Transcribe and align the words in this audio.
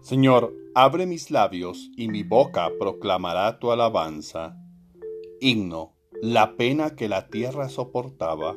Señor, 0.00 0.54
abre 0.74 1.06
mis 1.06 1.30
labios 1.30 1.90
y 1.96 2.08
mi 2.08 2.22
boca 2.22 2.70
proclamará 2.78 3.58
tu 3.58 3.70
alabanza. 3.72 4.56
Himno, 5.40 5.94
la 6.22 6.56
pena 6.56 6.96
que 6.96 7.08
la 7.08 7.28
tierra 7.28 7.68
soportaba. 7.68 8.56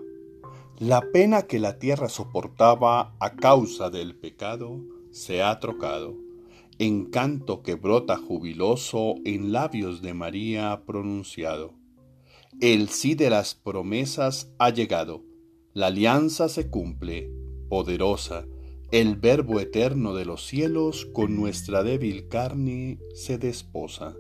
La 0.79 1.01
pena 1.11 1.43
que 1.43 1.59
la 1.59 1.77
tierra 1.77 2.09
soportaba 2.09 3.15
a 3.19 3.35
causa 3.35 3.89
del 3.89 4.15
pecado 4.15 4.79
se 5.11 5.43
ha 5.43 5.59
trocado 5.59 6.15
en 6.81 7.05
canto 7.05 7.61
que 7.61 7.75
brota 7.75 8.17
jubiloso 8.17 9.13
en 9.23 9.51
labios 9.51 10.01
de 10.01 10.15
María 10.15 10.81
pronunciado. 10.87 11.75
El 12.59 12.89
sí 12.89 13.13
de 13.13 13.29
las 13.29 13.53
promesas 13.53 14.51
ha 14.57 14.71
llegado, 14.71 15.23
la 15.75 15.87
alianza 15.87 16.49
se 16.49 16.71
cumple, 16.71 17.31
poderosa, 17.69 18.47
el 18.91 19.15
Verbo 19.15 19.61
eterno 19.61 20.13
de 20.13 20.25
los 20.25 20.45
cielos 20.45 21.07
con 21.13 21.33
nuestra 21.37 21.81
débil 21.81 22.27
carne 22.27 22.99
se 23.13 23.37
desposa. 23.37 24.17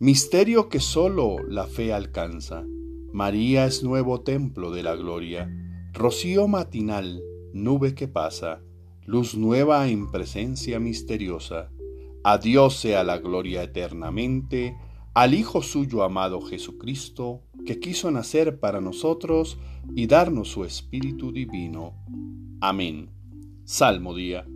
Misterio 0.00 0.68
que 0.68 0.80
sólo 0.80 1.36
la 1.48 1.66
fe 1.68 1.92
alcanza. 1.92 2.64
María 3.12 3.64
es 3.64 3.84
nuevo 3.84 4.22
templo 4.22 4.72
de 4.72 4.82
la 4.82 4.96
gloria, 4.96 5.48
rocío 5.92 6.48
matinal, 6.48 7.22
nube 7.52 7.94
que 7.94 8.08
pasa, 8.08 8.60
luz 9.04 9.36
nueva 9.36 9.88
en 9.88 10.10
presencia 10.10 10.80
misteriosa. 10.80 11.70
A 12.24 12.38
Dios 12.38 12.74
sea 12.80 13.04
la 13.04 13.18
gloria 13.18 13.62
eternamente, 13.62 14.76
al 15.14 15.32
Hijo 15.32 15.62
suyo 15.62 16.02
amado 16.02 16.40
Jesucristo, 16.40 17.42
que 17.64 17.78
quiso 17.78 18.10
nacer 18.10 18.58
para 18.58 18.80
nosotros 18.80 19.58
y 19.94 20.08
darnos 20.08 20.48
su 20.48 20.64
Espíritu 20.64 21.30
Divino. 21.30 21.94
Amén. 22.60 23.15
Salmo 23.68 24.14
día. 24.14 24.46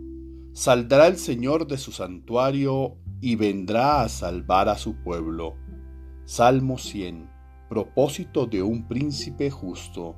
Saldrá 0.53 1.07
el 1.07 1.17
Señor 1.17 1.67
de 1.67 1.77
su 1.77 1.91
santuario 1.91 2.95
y 3.19 3.35
vendrá 3.35 4.03
a 4.03 4.07
salvar 4.07 4.69
a 4.69 4.77
su 4.77 5.03
pueblo. 5.03 5.57
Salmo 6.23 6.77
100. 6.77 7.29
Propósito 7.67 8.45
de 8.45 8.63
un 8.63 8.87
príncipe 8.87 9.51
justo. 9.51 10.15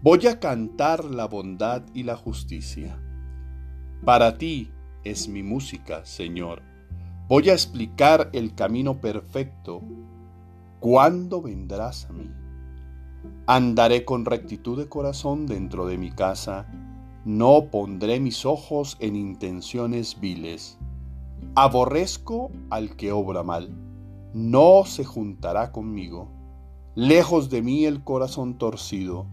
Voy 0.00 0.26
a 0.26 0.40
cantar 0.40 1.04
la 1.04 1.26
bondad 1.26 1.82
y 1.92 2.04
la 2.04 2.16
justicia. 2.16 2.98
Para 4.06 4.38
ti 4.38 4.72
es 5.04 5.28
mi 5.28 5.42
música, 5.42 6.06
Señor. 6.06 6.62
Voy 7.28 7.50
a 7.50 7.52
explicar 7.52 8.30
el 8.32 8.54
camino 8.54 9.02
perfecto. 9.02 9.82
¿Cuándo 10.80 11.42
vendrás 11.42 12.06
a 12.06 12.14
mí? 12.14 12.30
Andaré 13.46 14.06
con 14.06 14.24
rectitud 14.24 14.78
de 14.78 14.88
corazón 14.88 15.44
dentro 15.44 15.86
de 15.86 15.98
mi 15.98 16.10
casa 16.10 16.66
no 17.24 17.70
pondré 17.70 18.20
mis 18.20 18.44
ojos 18.44 18.98
en 19.00 19.16
intenciones 19.16 20.20
viles. 20.20 20.78
Aborrezco 21.54 22.50
al 22.68 22.96
que 22.96 23.12
obra 23.12 23.42
mal. 23.42 23.74
No 24.34 24.84
se 24.84 25.04
juntará 25.04 25.72
conmigo. 25.72 26.28
Lejos 26.94 27.48
de 27.48 27.62
mí 27.62 27.86
el 27.86 28.04
corazón 28.04 28.58
torcido. 28.58 29.26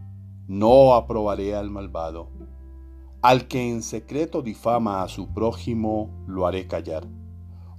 No 0.48 0.94
aprobaré 0.94 1.54
al 1.54 1.70
malvado. 1.70 2.30
Al 3.22 3.50
que 3.50 3.70
en 3.70 3.84
secreto 3.84 4.42
difama 4.42 5.04
a 5.04 5.10
su 5.10 5.34
prójimo, 5.34 6.10
lo 6.28 6.48
haré 6.48 6.68
callar. 6.68 7.06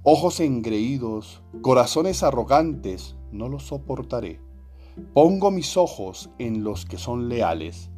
Ojos 0.03 0.39
engreídos, 0.41 1.41
corazones 1.61 2.21
arrogantes, 2.21 3.15
no 3.31 3.49
los 3.49 3.63
soportaré. 3.63 4.39
Pongo 5.13 5.49
mis 5.49 5.75
ojos 5.75 6.29
en 6.37 6.63
los 6.63 6.85
que 6.85 6.99
son 6.99 7.29
leales. 7.29 7.89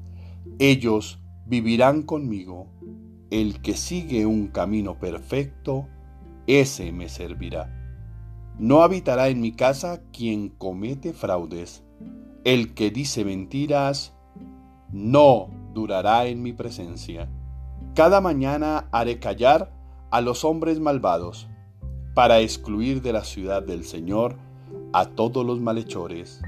Ellos 0.60 1.20
vivirán 1.46 2.04
conmigo. 2.04 2.68
El 3.30 3.62
que 3.62 3.74
sigue 3.74 4.26
un 4.26 4.48
camino 4.48 5.00
perfecto, 5.00 5.88
ese 6.48 6.92
me 6.92 7.10
servirá. 7.10 7.72
No 8.58 8.82
habitará 8.82 9.28
en 9.28 9.42
mi 9.42 9.52
casa 9.52 10.02
quien 10.12 10.50
comete 10.50 11.14
fraudes. 11.14 11.84
El 12.44 12.74
que 12.74 12.92
dice 12.92 13.26
mentiras, 13.26 14.14
no 14.92 15.50
durará 15.74 16.28
en 16.28 16.42
mi 16.42 16.54
presencia. 16.54 17.30
Cada 17.96 18.22
mañana 18.22 18.88
haré 18.92 19.20
callar 19.20 19.74
a 20.12 20.22
los 20.22 20.46
hombres 20.46 20.80
malvados, 20.80 21.48
para 22.14 22.40
excluir 22.40 23.02
de 23.02 23.12
la 23.12 23.26
ciudad 23.26 23.62
del 23.62 23.84
Señor 23.84 24.38
a 24.94 25.06
todos 25.06 25.46
los 25.46 25.60
malhechores. 25.60 26.42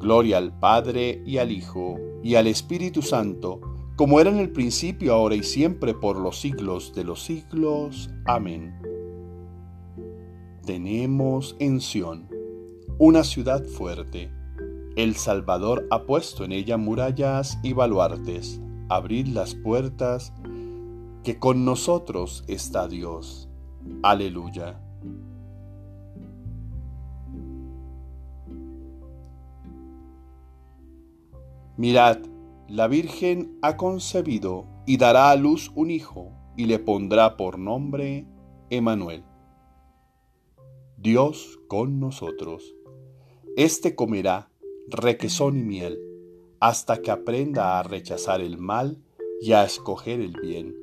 Gloria 0.00 0.36
al 0.36 0.52
Padre 0.58 1.22
y 1.24 1.38
al 1.38 1.50
Hijo 1.50 1.98
y 2.22 2.34
al 2.34 2.46
Espíritu 2.46 3.00
Santo, 3.00 3.60
como 3.96 4.20
era 4.20 4.28
en 4.28 4.36
el 4.36 4.50
principio, 4.50 5.14
ahora 5.14 5.34
y 5.34 5.42
siempre, 5.42 5.94
por 5.94 6.18
los 6.18 6.38
siglos 6.38 6.92
de 6.94 7.04
los 7.04 7.22
siglos. 7.22 8.10
Amén. 8.26 8.74
Tenemos 10.64 11.56
en 11.58 11.80
Sión 11.80 12.28
una 12.98 13.24
ciudad 13.24 13.64
fuerte. 13.64 14.30
El 14.96 15.16
Salvador 15.16 15.86
ha 15.90 16.02
puesto 16.04 16.44
en 16.44 16.52
ella 16.52 16.76
murallas 16.76 17.58
y 17.62 17.72
baluartes. 17.72 18.60
Abrid 18.88 19.28
las 19.28 19.54
puertas, 19.54 20.32
que 21.24 21.38
con 21.38 21.64
nosotros 21.64 22.44
está 22.48 22.88
Dios. 22.88 23.48
Aleluya. 24.02 24.80
Mirad, 31.76 32.18
la 32.68 32.88
Virgen 32.88 33.58
ha 33.62 33.76
concebido 33.76 34.66
y 34.86 34.96
dará 34.96 35.30
a 35.30 35.36
luz 35.36 35.70
un 35.74 35.90
hijo 35.90 36.32
y 36.56 36.66
le 36.66 36.78
pondrá 36.78 37.36
por 37.36 37.58
nombre 37.58 38.26
Emanuel. 38.70 39.24
Dios 40.96 41.60
con 41.68 42.00
nosotros. 42.00 42.74
Este 43.56 43.94
comerá 43.94 44.50
requesón 44.88 45.56
y 45.56 45.62
miel 45.62 45.98
hasta 46.60 47.02
que 47.02 47.10
aprenda 47.10 47.78
a 47.78 47.82
rechazar 47.82 48.40
el 48.40 48.58
mal 48.58 49.02
y 49.40 49.52
a 49.52 49.64
escoger 49.64 50.20
el 50.20 50.32
bien. 50.40 50.74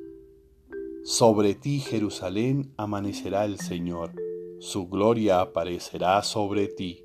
Sobre 1.04 1.54
ti, 1.54 1.80
Jerusalén, 1.80 2.72
amanecerá 2.78 3.44
el 3.44 3.58
Señor, 3.58 4.12
su 4.60 4.88
gloria 4.88 5.42
aparecerá 5.42 6.22
sobre 6.22 6.68
ti. 6.68 7.03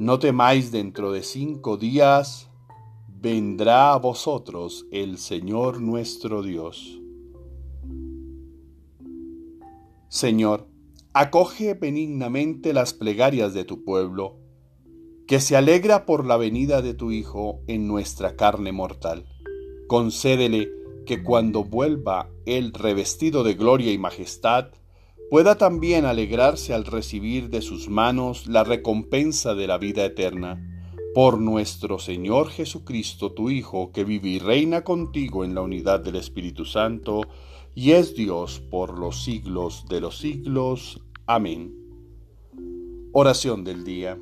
No 0.00 0.18
temáis 0.18 0.72
dentro 0.72 1.12
de 1.12 1.22
cinco 1.22 1.76
días, 1.76 2.48
vendrá 3.20 3.92
a 3.92 3.98
vosotros 3.98 4.86
el 4.90 5.18
Señor 5.18 5.82
nuestro 5.82 6.42
Dios. 6.42 7.02
Señor, 10.08 10.66
acoge 11.12 11.74
benignamente 11.74 12.72
las 12.72 12.94
plegarias 12.94 13.52
de 13.52 13.66
tu 13.66 13.84
pueblo, 13.84 14.38
que 15.26 15.38
se 15.38 15.54
alegra 15.54 16.06
por 16.06 16.24
la 16.24 16.38
venida 16.38 16.80
de 16.80 16.94
tu 16.94 17.10
Hijo 17.12 17.60
en 17.66 17.86
nuestra 17.86 18.36
carne 18.36 18.72
mortal. 18.72 19.26
Concédele 19.86 20.70
que 21.04 21.22
cuando 21.22 21.62
vuelva 21.62 22.30
él 22.46 22.72
revestido 22.72 23.44
de 23.44 23.52
gloria 23.52 23.92
y 23.92 23.98
majestad, 23.98 24.70
pueda 25.30 25.56
también 25.56 26.06
alegrarse 26.06 26.74
al 26.74 26.84
recibir 26.84 27.50
de 27.50 27.62
sus 27.62 27.88
manos 27.88 28.48
la 28.48 28.64
recompensa 28.64 29.54
de 29.54 29.68
la 29.68 29.78
vida 29.78 30.04
eterna. 30.04 30.66
Por 31.14 31.40
nuestro 31.40 32.00
Señor 32.00 32.50
Jesucristo, 32.50 33.32
tu 33.32 33.48
Hijo, 33.48 33.92
que 33.92 34.04
vive 34.04 34.28
y 34.28 34.38
reina 34.40 34.82
contigo 34.82 35.44
en 35.44 35.54
la 35.54 35.62
unidad 35.62 36.00
del 36.00 36.16
Espíritu 36.16 36.64
Santo, 36.64 37.22
y 37.76 37.92
es 37.92 38.16
Dios 38.16 38.60
por 38.70 38.98
los 38.98 39.22
siglos 39.22 39.86
de 39.88 40.00
los 40.00 40.18
siglos. 40.18 41.00
Amén. 41.26 41.76
Oración 43.12 43.62
del 43.62 43.84
día. 43.84 44.18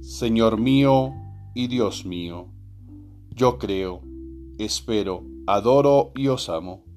Señor 0.00 0.58
mío 0.58 1.12
y 1.54 1.68
Dios 1.68 2.04
mío, 2.04 2.48
yo 3.34 3.58
creo, 3.58 4.02
espero, 4.58 5.22
adoro 5.46 6.12
y 6.14 6.28
os 6.28 6.48
amo 6.48 6.87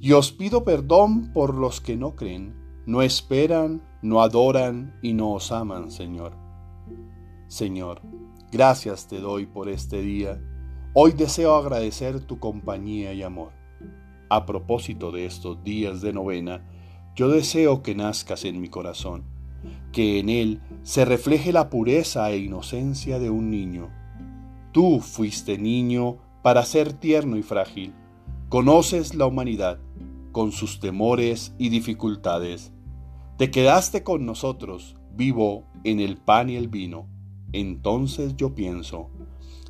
y 0.00 0.12
os 0.12 0.32
pido 0.32 0.64
perdón 0.64 1.32
por 1.32 1.54
los 1.54 1.80
que 1.80 1.96
no 1.96 2.14
creen, 2.14 2.54
no 2.86 3.02
esperan, 3.02 3.82
no 4.02 4.22
adoran 4.22 4.98
y 5.02 5.14
no 5.14 5.32
os 5.32 5.50
aman, 5.52 5.90
Señor. 5.90 6.32
Señor, 7.48 8.02
gracias 8.52 9.08
te 9.08 9.20
doy 9.20 9.46
por 9.46 9.68
este 9.68 10.02
día. 10.02 10.40
Hoy 10.94 11.12
deseo 11.12 11.56
agradecer 11.56 12.20
tu 12.20 12.38
compañía 12.38 13.12
y 13.12 13.22
amor. 13.22 13.52
A 14.28 14.44
propósito 14.46 15.12
de 15.12 15.26
estos 15.26 15.62
días 15.62 16.00
de 16.00 16.12
novena, 16.12 16.68
yo 17.14 17.28
deseo 17.28 17.82
que 17.82 17.94
nazcas 17.94 18.44
en 18.44 18.60
mi 18.60 18.68
corazón, 18.68 19.24
que 19.92 20.18
en 20.18 20.28
él 20.28 20.60
se 20.82 21.04
refleje 21.04 21.52
la 21.52 21.70
pureza 21.70 22.30
e 22.30 22.38
inocencia 22.38 23.18
de 23.18 23.30
un 23.30 23.50
niño. 23.50 23.90
Tú 24.72 25.00
fuiste 25.00 25.56
niño 25.56 26.18
para 26.42 26.64
ser 26.64 26.92
tierno 26.92 27.36
y 27.36 27.42
frágil. 27.42 27.94
Conoces 28.48 29.14
la 29.14 29.26
humanidad 29.26 29.80
con 30.36 30.52
sus 30.52 30.80
temores 30.80 31.54
y 31.56 31.70
dificultades. 31.70 32.70
Te 33.38 33.50
quedaste 33.50 34.02
con 34.02 34.26
nosotros, 34.26 34.94
vivo 35.14 35.64
en 35.82 35.98
el 35.98 36.18
pan 36.18 36.50
y 36.50 36.56
el 36.56 36.68
vino. 36.68 37.08
Entonces 37.54 38.36
yo 38.36 38.54
pienso, 38.54 39.08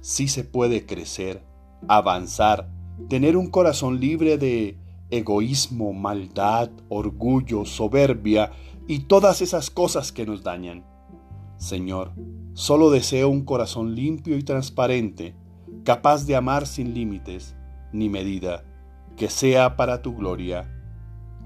si 0.01 0.27
se 0.27 0.43
puede 0.43 0.85
crecer, 0.85 1.47
avanzar, 1.87 2.69
tener 3.09 3.37
un 3.37 3.49
corazón 3.49 4.01
libre 4.01 4.39
de 4.39 4.77
egoísmo, 5.11 5.93
maldad, 5.93 6.69
orgullo, 6.89 7.65
soberbia 7.65 8.51
y 8.89 9.05
todas 9.05 9.43
esas 9.43 9.71
cosas 9.71 10.11
que 10.11 10.27
nos 10.27 10.43
dañan. 10.43 10.85
Señor, 11.59 12.12
solo 12.55 12.91
deseo 12.91 13.29
un 13.29 13.45
corazón 13.45 13.95
limpio 13.95 14.37
y 14.37 14.43
transparente, 14.43 15.37
capaz 15.85 16.27
de 16.27 16.35
amar 16.35 16.67
sin 16.67 16.93
límites 16.93 17.55
ni 17.93 18.09
medida, 18.09 18.65
que 19.17 19.31
sea 19.31 19.77
para 19.77 20.03
tu 20.03 20.15
gloria. 20.15 20.71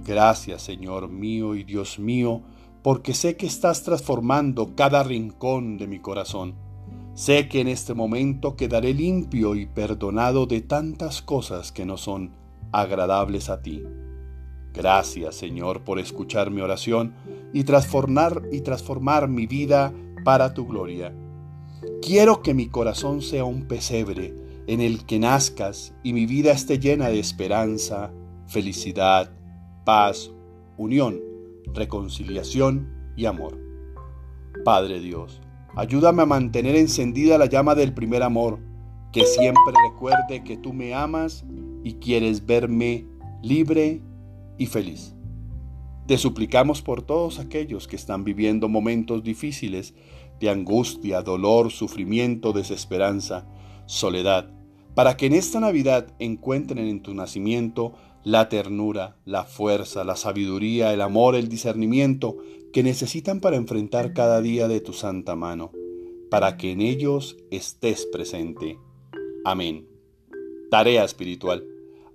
Gracias, 0.05 0.63
Señor 0.63 1.09
mío 1.09 1.55
y 1.55 1.65
Dios 1.65 1.99
mío, 1.99 2.43
porque 2.83 3.15
sé 3.15 3.37
que 3.37 3.47
estás 3.47 3.83
transformando 3.83 4.75
cada 4.75 5.03
rincón 5.03 5.79
de 5.79 5.87
mi 5.87 5.99
corazón. 5.99 6.55
Sé 7.15 7.49
que 7.49 7.61
en 7.61 7.69
este 7.69 7.95
momento 7.95 8.57
quedaré 8.57 8.95
limpio 8.95 9.55
y 9.55 9.67
perdonado 9.67 10.47
de 10.47 10.63
tantas 10.63 11.23
cosas 11.23 11.71
que 11.73 11.85
no 11.85 11.97
son 11.97 12.33
agradables 12.73 13.51
a 13.51 13.63
ti. 13.63 13.85
Gracias, 14.73 15.35
Señor, 15.35 15.83
por 15.83 15.99
escuchar 15.99 16.51
mi 16.51 16.61
oración 16.61 17.15
y 17.53 17.65
transformar 17.65 18.43
y 18.53 18.61
transformar 18.61 19.29
mi 19.29 19.47
vida 19.47 19.93
para 20.25 20.55
tu 20.55 20.67
gloria. 20.67 21.13
Quiero 22.01 22.43
que 22.43 22.55
mi 22.55 22.69
corazón 22.69 23.21
sea 23.21 23.45
un 23.45 23.67
pesebre 23.67 24.50
en 24.71 24.81
el 24.81 25.05
que 25.05 25.19
nazcas 25.19 25.93
y 26.05 26.13
mi 26.13 26.27
vida 26.27 26.53
esté 26.53 26.79
llena 26.79 27.09
de 27.09 27.19
esperanza, 27.19 28.13
felicidad, 28.47 29.33
paz, 29.85 30.31
unión, 30.77 31.21
reconciliación 31.75 32.89
y 33.17 33.27
amor. 33.27 33.59
Padre 34.65 35.01
Dios, 35.01 35.41
ayúdame 35.75 36.23
a 36.23 36.27
mantener 36.27 36.77
encendida 36.77 37.37
la 37.37 37.47
llama 37.47 37.75
del 37.75 37.93
primer 37.93 38.23
amor, 38.23 38.61
que 39.13 39.25
siempre 39.25 39.75
recuerde 39.91 40.45
que 40.45 40.57
tú 40.57 40.73
me 40.73 40.95
amas 40.95 41.45
y 41.83 41.95
quieres 41.95 42.47
verme 42.47 43.09
libre 43.43 44.01
y 44.57 44.67
feliz. 44.67 45.17
Te 46.07 46.17
suplicamos 46.17 46.81
por 46.81 47.03
todos 47.03 47.41
aquellos 47.41 47.89
que 47.89 47.97
están 47.97 48.23
viviendo 48.23 48.69
momentos 48.69 49.25
difíciles 49.25 49.95
de 50.39 50.49
angustia, 50.49 51.23
dolor, 51.23 51.73
sufrimiento, 51.73 52.53
desesperanza, 52.53 53.49
soledad, 53.87 54.60
para 54.95 55.17
que 55.17 55.27
en 55.27 55.35
esta 55.35 55.61
Navidad 55.61 56.15
encuentren 56.19 56.87
en 56.87 57.03
tu 57.03 57.15
nacimiento 57.15 57.95
la 58.25 58.49
ternura, 58.49 59.17
la 59.25 59.45
fuerza, 59.45 60.05
la 60.05 60.17
sabiduría, 60.17 60.93
el 60.93 61.01
amor, 61.01 61.35
el 61.35 61.49
discernimiento 61.49 62.37
que 62.73 62.83
necesitan 62.83 63.41
para 63.41 63.57
enfrentar 63.57 64.13
cada 64.13 64.41
día 64.41 64.69
de 64.69 64.81
tu 64.81 64.93
santa 64.93 65.37
mano, 65.37 65.73
para 66.31 66.57
que 66.57 66.73
en 66.73 66.81
ellos 66.81 67.37
estés 67.51 68.07
presente. 68.07 68.79
Amén. 69.45 69.89
Tarea 70.71 71.05
espiritual. 71.05 71.67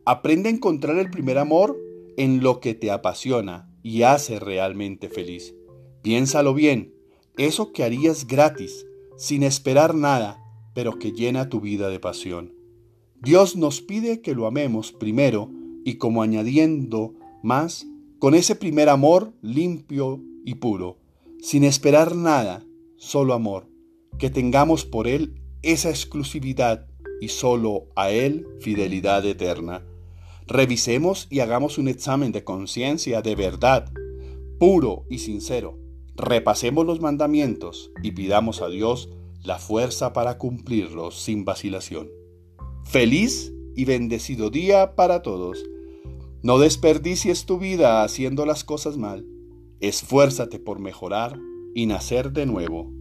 Aprende 0.05 0.49
a 0.49 0.51
encontrar 0.51 0.97
el 0.97 1.09
primer 1.09 1.37
amor 1.37 1.77
en 2.17 2.41
lo 2.41 2.59
que 2.59 2.75
te 2.75 2.91
apasiona 2.91 3.69
y 3.83 4.03
hace 4.03 4.39
realmente 4.39 5.09
feliz. 5.09 5.55
Piénsalo 6.01 6.53
bien, 6.53 6.93
eso 7.37 7.73
que 7.73 7.83
harías 7.83 8.27
gratis, 8.27 8.85
sin 9.17 9.43
esperar 9.43 9.95
nada, 9.95 10.39
pero 10.73 10.99
que 10.99 11.11
llena 11.11 11.49
tu 11.49 11.59
vida 11.59 11.89
de 11.89 11.99
pasión. 11.99 12.53
Dios 13.25 13.55
nos 13.55 13.81
pide 13.81 14.21
que 14.21 14.35
lo 14.35 14.45
amemos 14.45 14.91
primero 14.91 15.49
y 15.83 15.95
como 15.95 16.21
añadiendo 16.21 17.15
más, 17.41 17.87
con 18.19 18.35
ese 18.35 18.55
primer 18.55 18.87
amor 18.87 19.33
limpio 19.41 20.21
y 20.45 20.53
puro, 20.55 20.99
sin 21.41 21.63
esperar 21.63 22.15
nada, 22.15 22.63
solo 22.97 23.33
amor, 23.33 23.67
que 24.19 24.29
tengamos 24.29 24.85
por 24.85 25.07
Él 25.07 25.41
esa 25.63 25.89
exclusividad 25.89 26.85
y 27.19 27.29
solo 27.29 27.87
a 27.95 28.11
Él 28.11 28.45
fidelidad 28.59 29.25
eterna. 29.25 29.83
Revisemos 30.45 31.25
y 31.31 31.39
hagamos 31.39 31.79
un 31.79 31.87
examen 31.87 32.31
de 32.31 32.43
conciencia 32.43 33.23
de 33.23 33.33
verdad, 33.33 33.91
puro 34.59 35.07
y 35.09 35.17
sincero. 35.17 35.79
Repasemos 36.15 36.85
los 36.85 37.01
mandamientos 37.01 37.89
y 38.03 38.11
pidamos 38.11 38.61
a 38.61 38.69
Dios 38.69 39.09
la 39.43 39.57
fuerza 39.57 40.13
para 40.13 40.37
cumplirlos 40.37 41.19
sin 41.19 41.43
vacilación. 41.43 42.07
Feliz 42.85 43.51
y 43.75 43.83
bendecido 43.83 44.49
día 44.49 44.95
para 44.95 45.21
todos. 45.21 45.65
No 46.43 46.59
desperdicies 46.59 47.45
tu 47.45 47.57
vida 47.57 48.03
haciendo 48.03 48.45
las 48.45 48.63
cosas 48.63 48.95
mal. 48.95 49.25
Esfuérzate 49.81 50.59
por 50.59 50.79
mejorar 50.79 51.37
y 51.73 51.87
nacer 51.87 52.31
de 52.31 52.45
nuevo. 52.45 52.93